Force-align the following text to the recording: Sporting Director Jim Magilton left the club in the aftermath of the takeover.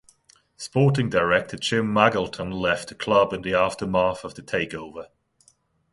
Sporting 0.57 1.11
Director 1.11 1.57
Jim 1.57 1.93
Magilton 1.93 2.51
left 2.51 2.89
the 2.89 2.95
club 2.95 3.33
in 3.33 3.43
the 3.43 3.53
aftermath 3.53 4.23
of 4.23 4.33
the 4.33 4.41
takeover. 4.41 5.09